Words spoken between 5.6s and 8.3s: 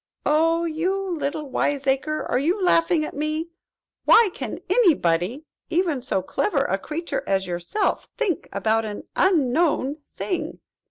even so clever a creature as yourself